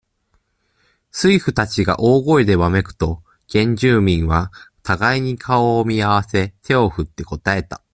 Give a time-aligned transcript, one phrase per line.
[1.11, 7.83] 水夫たちが大声でわめくと、原住民は、互いに顔を見合わせ、手を振って答えた。